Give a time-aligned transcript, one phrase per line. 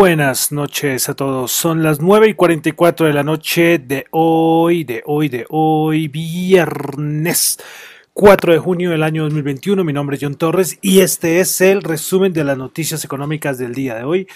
[0.00, 1.52] buenas noches a todos.
[1.52, 7.58] Son las 9 y 44 de la noche de hoy, de hoy, de hoy, viernes
[8.14, 9.84] 4 de junio del año 2021.
[9.84, 13.74] Mi nombre es John Torres y este es el resumen de las noticias económicas del
[13.74, 14.26] día de hoy.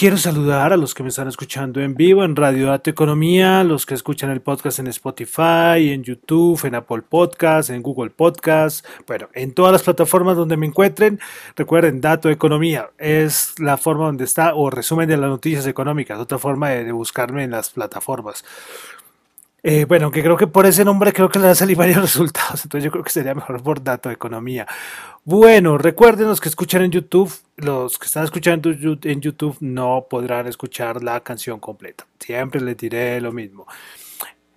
[0.00, 3.84] Quiero saludar a los que me están escuchando en vivo en Radio Dato Economía, los
[3.84, 9.28] que escuchan el podcast en Spotify, en YouTube, en Apple Podcast, en Google Podcast, bueno,
[9.34, 11.20] en todas las plataformas donde me encuentren.
[11.54, 16.38] Recuerden, Dato Economía es la forma donde está, o resumen de las noticias económicas, otra
[16.38, 18.42] forma de, buscarme en las plataformas.
[19.62, 22.00] Eh, bueno, que creo que por ese nombre creo que le van a salir varios
[22.00, 24.66] resultados, entonces yo creo que sería mejor por dato de economía.
[25.24, 30.46] Bueno, recuerden los que escuchan en YouTube, los que están escuchando en YouTube no podrán
[30.46, 32.06] escuchar la canción completa.
[32.18, 33.66] Siempre les diré lo mismo.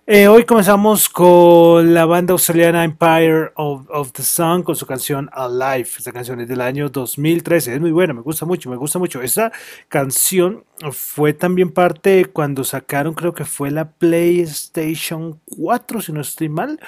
[0.06, 5.88] Eh, hoy comenzamos con la banda australiana Empire of, the Sun con su canción Alive.
[5.96, 7.72] Esta canción es del año 2013.
[7.72, 9.22] Es muy buena, me gusta mucho, me gusta mucho.
[9.22, 9.50] Esta
[9.88, 16.50] canción fue también parte cuando sacaron, creo que fue la PlayStation 4, si no estoy
[16.50, 16.78] mal,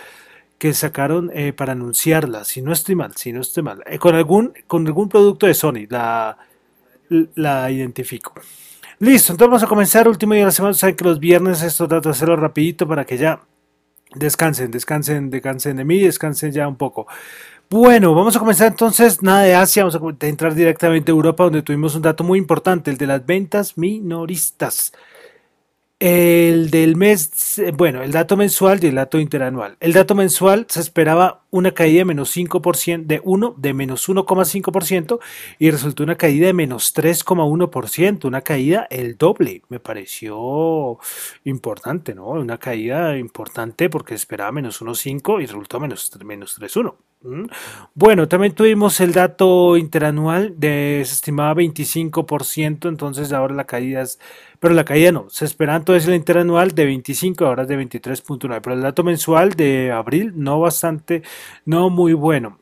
[0.58, 2.44] que sacaron eh, para anunciarla.
[2.44, 3.82] Si no estoy mal, si no estoy mal.
[3.86, 6.36] Eh, con, algún, con algún producto de Sony, la,
[7.08, 8.34] la identifico.
[8.98, 10.08] Listo, entonces vamos a comenzar.
[10.08, 10.72] Último día de la semana.
[10.72, 13.40] Saben que los viernes esto trato de hacerlo rapidito para que ya
[14.14, 17.06] descansen, descansen, descansen de mí, descansen ya un poco.
[17.68, 21.62] Bueno, vamos a comenzar entonces, nada de Asia, vamos a entrar directamente a Europa donde
[21.62, 24.92] tuvimos un dato muy importante, el de las ventas minoristas.
[25.98, 29.78] El del mes, bueno, el dato mensual y el dato interanual.
[29.80, 35.18] El dato mensual se esperaba una caída de menos 5%, de 1, de menos 1,5%
[35.58, 39.62] y resultó una caída de menos 3,1%, una caída el doble.
[39.70, 40.98] Me pareció
[41.44, 42.26] importante, ¿no?
[42.26, 46.94] Una caída importante porque esperaba menos 1,5 y resultó menos, menos 3,1.
[47.94, 54.20] Bueno, también tuvimos el dato interanual de se estimaba 25%, entonces ahora la caída es,
[54.60, 58.60] pero la caída no, se esperaba entonces el interanual de 25, ahora es de 23.9,
[58.62, 61.22] pero el dato mensual de abril no bastante,
[61.64, 62.58] no muy bueno.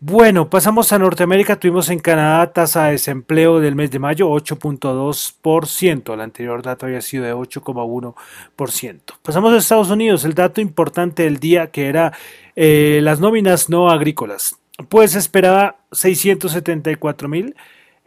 [0.00, 1.58] Bueno, pasamos a Norteamérica.
[1.58, 6.14] Tuvimos en Canadá tasa de desempleo del mes de mayo 8.2%.
[6.14, 9.00] El anterior dato había sido de 8,1%.
[9.22, 10.24] Pasamos a Estados Unidos.
[10.24, 12.12] El dato importante del día que era
[12.54, 14.56] eh, las nóminas no agrícolas.
[14.88, 17.56] Pues esperaba 674 mil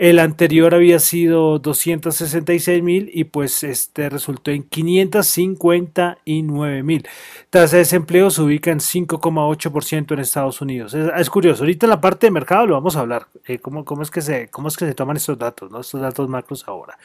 [0.02, 7.08] el anterior había sido 266 mil y pues este resultó en 559 mil.
[7.52, 10.96] Tasa de desempleo se ubica en 5,8% en Estados Unidos.
[10.96, 11.62] Es, curioso.
[11.62, 13.28] Ahorita en la parte de mercado lo vamos a hablar.
[13.46, 15.70] Eh, cómo, es que se, ¿Cómo es que se toman estos datos?
[15.80, 16.98] Estos datos macros ahora.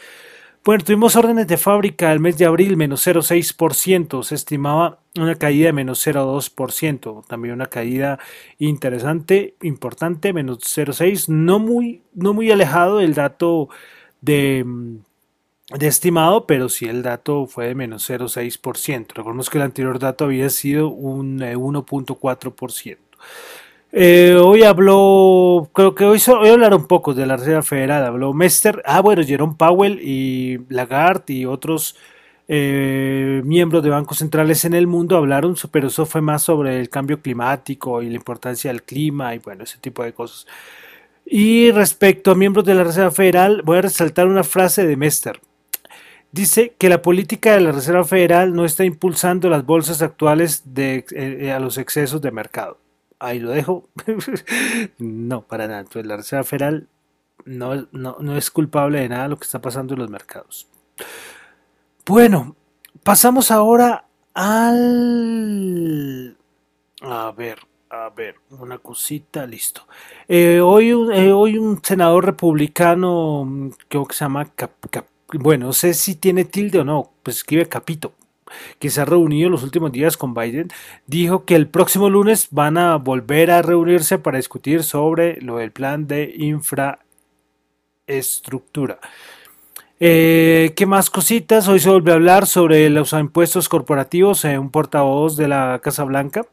[0.66, 4.24] Bueno, tuvimos órdenes de fábrica el mes de abril, menos 0,6%.
[4.24, 7.24] Se estimaba una caída de menos 0,2%.
[7.28, 8.18] También una caída
[8.58, 11.28] interesante, importante, menos 0,6%.
[11.28, 13.68] No muy, no muy alejado del dato
[14.20, 14.66] de,
[15.72, 19.14] de estimado, pero sí el dato fue de menos 0,6%.
[19.14, 22.98] Recordemos que el anterior dato había sido un 1,4%.
[23.92, 28.04] Eh, eh, hoy habló, creo que hoy, hoy hablaron un poco de la Reserva Federal,
[28.04, 31.96] habló Mester, ah bueno, Jerome Powell y Lagarde y otros
[32.48, 36.90] eh, miembros de bancos centrales en el mundo hablaron, pero eso fue más sobre el
[36.90, 40.46] cambio climático y la importancia del clima y bueno, ese tipo de cosas.
[41.24, 45.40] Y respecto a miembros de la Reserva Federal, voy a resaltar una frase de Mester.
[46.32, 51.04] Dice que la política de la Reserva Federal no está impulsando las bolsas actuales de,
[51.12, 52.78] eh, a los excesos de mercado
[53.18, 53.88] ahí lo dejo.
[54.98, 55.80] no, para nada.
[55.80, 56.88] Entonces la Reserva Federal
[57.44, 60.68] no, no, es culpable de nada lo que está pasando en los mercados.
[62.04, 62.56] Bueno,
[63.02, 66.36] pasamos ahora al...
[67.02, 67.58] A ver,
[67.90, 69.86] a ver, una cosita, listo.
[70.28, 74.50] Eh, hoy, eh, hoy un senador republicano, creo que se llama,
[75.34, 78.14] bueno, no sé si tiene tilde o no, pues escribe Capito,
[78.78, 80.68] que se ha reunido los últimos días con Biden,
[81.06, 85.72] dijo que el próximo lunes van a volver a reunirse para discutir sobre lo del
[85.72, 88.98] plan de infraestructura.
[89.98, 91.68] Eh, ¿Qué más cositas?
[91.68, 96.04] Hoy se vuelve a hablar sobre los impuestos corporativos, en un portavoz de la Casa
[96.04, 96.46] Blanca.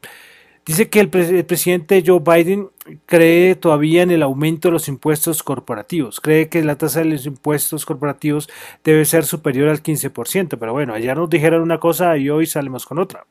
[0.66, 2.70] Dice que el, presidente Joe Biden
[3.04, 6.20] cree todavía en el aumento de los impuestos corporativos.
[6.20, 8.48] Cree que la tasa de los impuestos corporativos
[8.82, 10.56] debe ser superior al 15%.
[10.58, 13.26] Pero bueno, ayer nos dijeron una cosa y hoy salimos con otra.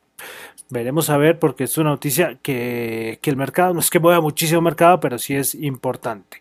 [0.70, 4.20] Veremos a ver porque es una noticia que, que el mercado, no es que mueva
[4.20, 6.40] muchísimo mercado, pero sí es importante.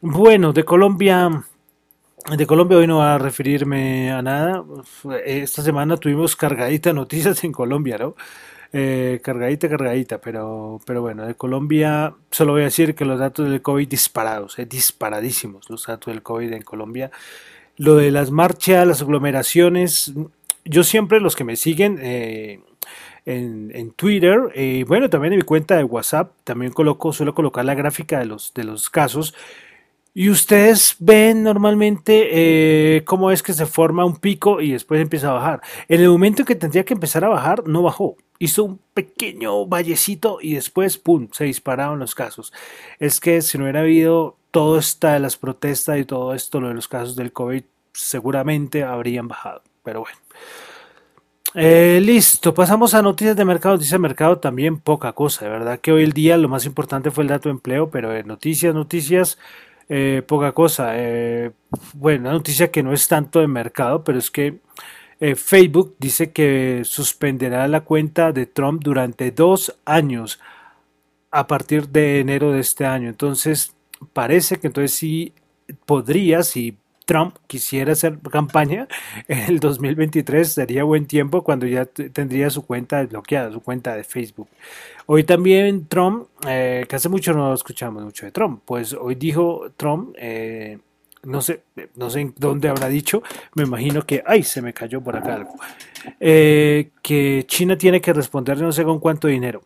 [0.00, 1.44] Bueno, de Colombia
[2.36, 4.64] de Colombia hoy no va a referirme a nada.
[5.24, 8.14] Esta semana tuvimos cargadita noticias en Colombia, ¿no?
[8.72, 13.50] Eh, cargadita, cargadita, pero, pero bueno, de Colombia solo voy a decir que los datos
[13.50, 17.10] del COVID disparados, eh, disparadísimos los datos del COVID en Colombia.
[17.76, 20.12] lo de las marchas, las aglomeraciones,
[20.64, 22.60] yo siempre los que me siguen eh,
[23.26, 27.74] en, Twitter, y bueno, también en mi cuenta de WhatsApp, también coloco, suelo colocar la
[27.74, 29.34] gráfica de los, de los casos.
[30.12, 35.30] Y ustedes ven normalmente eh, cómo es que se forma un pico y después empieza
[35.30, 35.60] a bajar.
[35.88, 38.16] En el momento en que tendría que empezar a bajar, no bajó.
[38.40, 42.52] Hizo un pequeño vallecito y después, ¡pum!, se dispararon los casos.
[42.98, 46.68] Es que si no hubiera habido todo esto de las protestas y todo esto, lo
[46.68, 47.62] de los casos del COVID,
[47.92, 49.62] seguramente habrían bajado.
[49.84, 50.18] Pero bueno.
[51.54, 53.74] Eh, listo, pasamos a noticias de mercado.
[53.74, 55.44] Noticias de mercado también poca cosa.
[55.44, 58.22] De verdad que hoy el día lo más importante fue el dato de empleo, pero
[58.24, 59.38] noticias, noticias,
[59.90, 60.92] eh, poca cosa.
[60.94, 61.50] Eh,
[61.92, 64.60] bueno, una noticia que no es tanto de mercado, pero es que
[65.36, 70.40] Facebook dice que suspenderá la cuenta de Trump durante dos años
[71.30, 73.10] a partir de enero de este año.
[73.10, 73.74] Entonces,
[74.14, 75.34] parece que entonces sí
[75.84, 76.78] podría, si
[77.10, 78.86] Trump quisiera hacer campaña
[79.26, 84.04] en el 2023 sería buen tiempo cuando ya tendría su cuenta bloqueada, su cuenta de
[84.04, 84.46] Facebook.
[85.06, 89.72] Hoy también Trump, eh, que hace mucho no escuchamos mucho de Trump, pues hoy dijo
[89.76, 90.78] Trump, eh,
[91.24, 91.64] no sé,
[91.96, 93.24] no sé dónde habrá dicho,
[93.56, 95.56] me imagino que, ay, se me cayó por acá algo,
[96.20, 99.62] eh, que China tiene que responder no sé con cuánto dinero.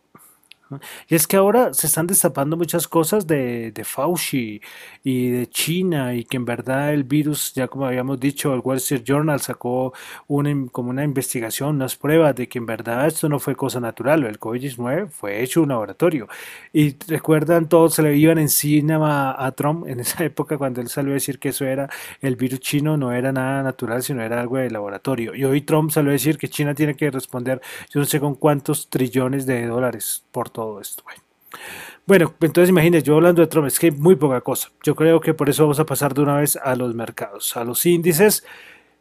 [1.07, 4.61] Y es que ahora se están destapando muchas cosas de, de, Fauci
[5.03, 8.77] y de China y que en verdad el virus, ya como habíamos dicho, el Wall
[8.77, 9.93] Street Journal sacó
[10.27, 14.23] una, como una investigación, unas pruebas de que en verdad esto no fue cosa natural,
[14.23, 16.27] el COVID-19 fue hecho en un laboratorio.
[16.73, 21.11] Y recuerdan, todos se le iban encima a, Trump en esa época cuando él salió
[21.11, 21.89] a decir que eso era
[22.21, 25.35] el virus chino, no era nada natural, sino era algo de laboratorio.
[25.35, 27.61] Y hoy Trump salió a decir que China tiene que responder,
[27.93, 31.03] yo no sé con cuántos trillones de dólares por todo esto.
[32.07, 32.33] Bueno.
[32.41, 34.69] entonces imagínense, yo hablando de Trump, es que muy poca cosa.
[34.83, 37.63] Yo creo que por eso vamos a pasar de una vez a los mercados, a
[37.65, 38.45] los índices.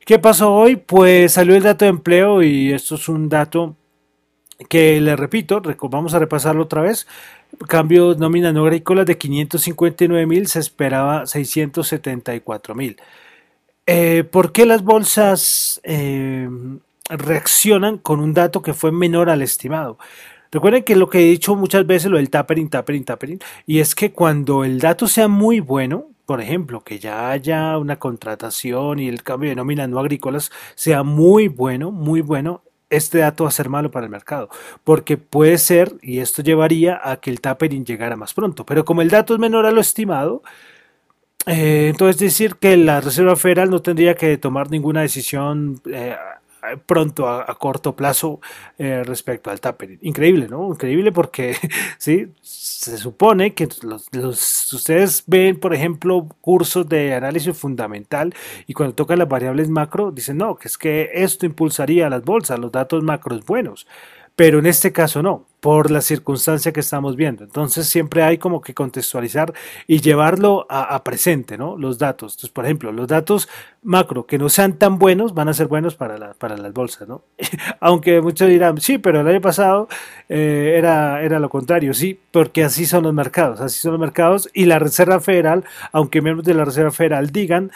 [0.04, 0.76] ¿Qué pasó hoy?
[0.76, 3.76] Pues salió el dato de empleo y esto es un dato
[4.68, 7.06] que le repito, vamos a repasarlo otra vez.
[7.68, 12.96] Cambio nómina no agrícola de 559 mil, se esperaba 674 mil.
[13.86, 16.48] Eh, ¿Por qué las bolsas eh,
[17.08, 19.98] reaccionan con un dato que fue menor al estimado?
[20.54, 23.96] Recuerden que lo que he dicho muchas veces, lo del tapering, tapering, tapering, y es
[23.96, 29.08] que cuando el dato sea muy bueno, por ejemplo, que ya haya una contratación y
[29.08, 33.52] el cambio de nómina no agrícolas sea muy bueno, muy bueno, este dato va a
[33.52, 34.48] ser malo para el mercado,
[34.84, 39.02] porque puede ser, y esto llevaría a que el tapering llegara más pronto, pero como
[39.02, 40.44] el dato es menor a lo estimado,
[41.46, 46.14] eh, entonces decir que la Reserva Federal no tendría que tomar ninguna decisión eh,
[46.86, 48.40] pronto a, corto plazo
[48.78, 49.98] eh, respecto al tapering.
[50.02, 50.68] Increíble, ¿no?
[50.68, 51.56] Increíble porque
[51.98, 58.34] sí, se supone que los, ustedes ven, por ejemplo, cursos de análisis fundamental
[58.66, 62.58] y cuando tocan las variables macro dicen, no, que es que esto impulsaría las bolsas,
[62.58, 63.86] los datos macros buenos
[64.36, 67.44] pero en este caso no, por la circunstancia que estamos viendo.
[67.44, 69.54] Entonces siempre hay como que contextualizar
[69.86, 71.78] y llevarlo a, presente, ¿no?
[71.78, 72.32] Los datos.
[72.34, 73.48] Entonces, por ejemplo, los datos
[73.82, 77.22] macro que no sean tan buenos van a ser buenos para, para las bolsas, ¿no?
[77.80, 79.88] Aunque muchos dirán, sí, pero el año pasado
[80.28, 84.50] eh, era, era lo contrario, sí, porque así son los mercados, así son los mercados
[84.52, 87.70] y la Reserva Federal, aunque miembros de la Reserva Federal digan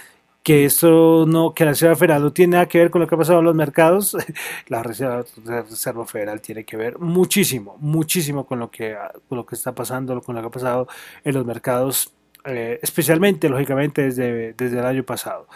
[0.49, 3.15] que eso no, que la Reserva Federal no tiene nada que ver con lo que
[3.15, 4.17] ha pasado en los mercados,
[4.69, 8.97] la Reserva, Federal tiene que ver muchísimo, muchísimo con lo que,
[9.29, 10.89] con lo que está pasando, con lo que ha pasado
[11.23, 12.15] en los mercados,
[12.47, 15.49] eh, especialmente, lógicamente, desde, desde el año pasado.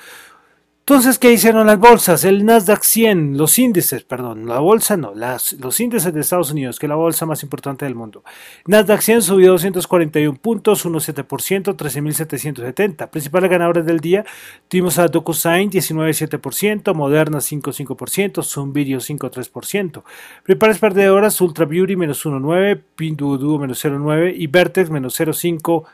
[0.83, 2.25] Entonces, ¿qué hicieron las bolsas?
[2.25, 6.81] El Nasdaq 100, los índices, perdón, la bolsa no, las, los índices de Estados Unidos,
[6.81, 8.25] que es la bolsa más importante del mundo.
[8.67, 13.11] Nasdaq 100 subió 241 puntos, 1,7%, 13.770.
[13.11, 14.25] Principales ganadores del día,
[14.67, 20.03] tuvimos a DocuSign 19,7%, Moderna 5,5%, Zoom Video 5,3%.
[20.43, 25.85] Principales perdedoras, Ultra Beauty menos 1,9%, Pinduoduo menos 0,9% y Vertex menos 0,5%.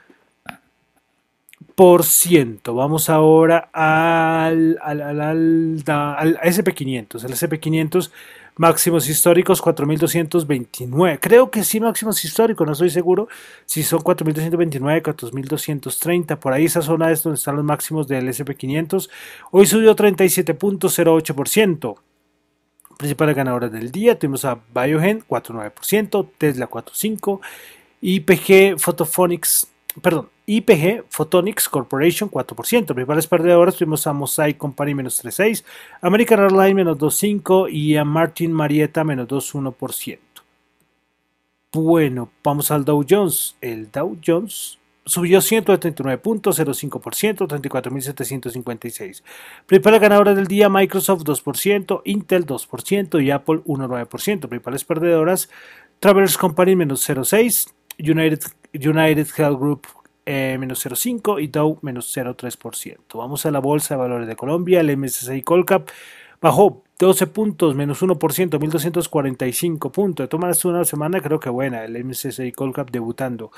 [1.79, 7.25] Vamos ahora al, al, al, al SP500.
[7.25, 8.11] El SP500
[8.57, 11.21] máximos históricos 4229.
[11.21, 13.29] Creo que sí, máximos históricos, no estoy seguro
[13.65, 16.41] si son 4229, 4230.
[16.41, 19.09] Por ahí esa zona es donde están los máximos del SP500.
[19.53, 21.95] Hoy subió 37.08%.
[22.97, 27.39] Principales ganadoras del día, tuvimos a Biogen 4.9%, Tesla 4.5%,
[28.01, 29.69] IPG Photophonics
[30.03, 32.95] perdón, IPG Photonics Corporation 4%.
[32.95, 35.63] Principales perdedoras tuvimos a Mosaic Company menos 3.6,
[36.01, 40.19] American Airlines menos 2.5 y a Martin Marietta menos 2.1%.
[41.71, 43.57] Bueno, vamos al Dow Jones.
[43.61, 49.23] El Dow Jones subió 139.05%, 34.756.
[49.67, 54.49] Principales ganadoras del día, Microsoft 2%, Intel 2% y Apple 1,9%.
[54.49, 55.51] Principales perdedoras,
[56.01, 58.41] Travelers Company menos 0,6%, United,
[58.73, 59.87] United Health Group
[60.31, 62.99] eh, menos 0,5% y Dow menos 0,3%.
[63.15, 65.89] Vamos a la Bolsa de Valores de Colombia, el MSCI Colcap
[66.39, 70.29] bajó 12 puntos, menos 1%, 1245 puntos.
[70.29, 73.53] De una semana creo que buena, el MSCI Colcap debutando.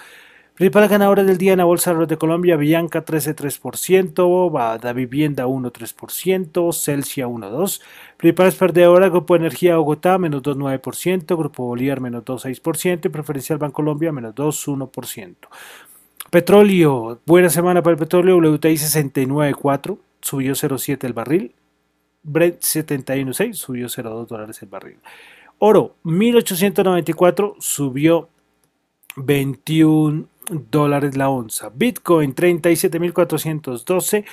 [0.54, 7.26] Principal ganadora del día en la Bolsa de Colombia, Bianca 13,3%, Da Vivienda 1,3%, Celsia
[7.26, 7.80] 1,2%.
[8.16, 14.34] Principales perdedoras, Grupo Energía Bogotá menos 2,9%, Grupo Bolívar menos 2,6% y Preferencial Bancolombia menos
[14.36, 15.48] 2,1%.
[16.30, 21.54] Petróleo, buena semana para el petróleo, WTI 69,4, subió 0,7 el barril.
[22.22, 24.98] Brent 71,6, subió 0,2 dólares el barril.
[25.58, 28.28] Oro 1894, subió
[29.16, 30.26] 21
[30.70, 31.70] dólares la onza.
[31.74, 34.24] Bitcoin 37.412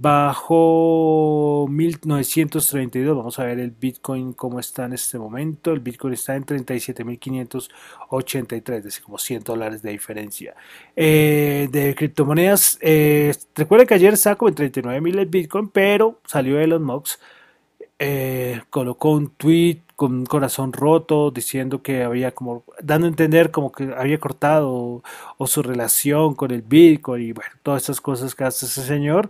[0.00, 3.16] bajó 1932.
[3.16, 5.72] Vamos a ver el Bitcoin cómo está en este momento.
[5.72, 10.54] El Bitcoin está en 37.583, es como 100 dólares de diferencia.
[10.96, 16.82] Eh, de criptomonedas, eh, recuerden que ayer sacó en 39.000 el Bitcoin, pero salió Elon
[16.82, 17.20] Musk
[18.02, 23.50] eh, colocó un tweet con un corazón roto diciendo que había como dando a entender
[23.50, 25.02] como que había cortado
[25.36, 29.28] o, su relación con el Bitcoin y bueno, todas esas cosas que hace ese señor.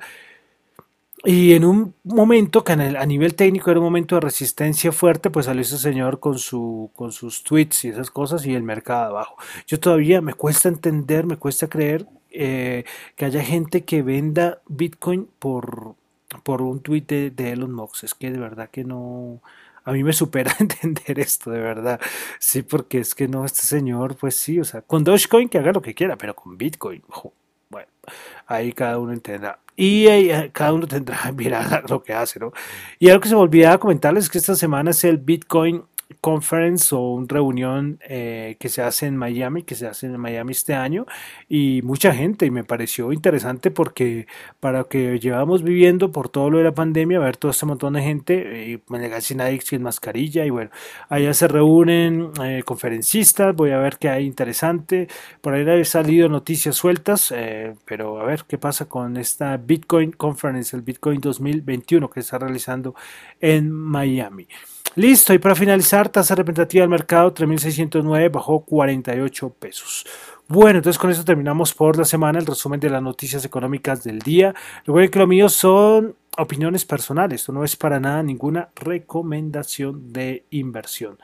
[1.25, 5.47] Y en un momento que a nivel técnico era un momento de resistencia fuerte, pues
[5.47, 9.37] salió ese señor con, su, con sus tweets y esas cosas y el mercado abajo.
[9.67, 12.85] Yo todavía me cuesta entender, me cuesta creer eh,
[13.17, 15.95] que haya gente que venda Bitcoin por,
[16.43, 18.05] por un tuit de, Elon Musk.
[18.05, 19.43] Es que de verdad que no,
[19.85, 22.01] a mí me supera entender esto, de verdad.
[22.39, 25.73] Sí, porque es que no, este señor, pues sí, o sea, con Dogecoin que haga
[25.73, 27.35] lo que quiera, pero con Bitcoin, bueno,
[28.47, 29.59] ahí cada uno entenderá.
[29.77, 32.53] Y ahí, eh, cada uno tendrá, mirar lo que hace, ¿no?
[32.99, 35.85] Y algo que se me olvidaba comentarles es que esta semana es el Bitcoin
[36.21, 40.53] conference o una reunión eh, que se hace en Miami, que se hace en Miami
[40.53, 41.07] este año,
[41.49, 44.27] y mucha gente, y me pareció interesante porque
[44.61, 48.03] para que llevamos viviendo por todo lo de la pandemia, ver todo este montón de
[48.03, 48.79] gente, y
[49.11, 50.71] casi nadie sin mascarilla, y bueno,
[51.09, 55.09] allá se reúnen eh, conferencistas, voy a ver qué hay interesante,
[55.41, 60.13] por ahí han salido noticias sueltas, eh, pero a ver qué pasa con esta Bitcoin
[60.13, 62.95] Conference, el Bitcoin 2021 que está realizando
[63.41, 64.47] en Miami.
[64.97, 70.05] Listo, y para finalizar, tasa representativa del mercado 3.609 bajó 48 pesos.
[70.49, 74.19] Bueno, entonces con eso terminamos por la semana el resumen de las noticias económicas del
[74.19, 74.53] día.
[74.85, 80.45] Recuerden que lo mío son opiniones personales, esto no es para nada ninguna recomendación de
[80.51, 81.19] inversión.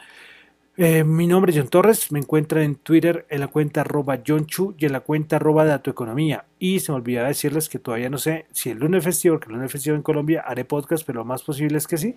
[0.76, 4.46] Eh, mi nombre es John Torres, me encuentra en Twitter en la cuenta arroba John
[4.46, 6.44] Chu y en la cuenta arroba Economía.
[6.60, 9.54] Y se me olvidaba decirles que todavía no sé si el lunes festivo, porque el
[9.54, 12.14] lunes festivo en Colombia haré podcast, pero lo más posible es que sí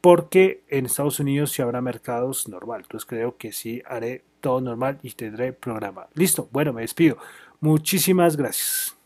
[0.00, 2.82] porque en Estados Unidos sí habrá mercados normal.
[2.82, 6.08] Entonces creo que sí haré todo normal y tendré programa.
[6.14, 7.18] Listo, bueno, me despido.
[7.60, 8.97] Muchísimas gracias.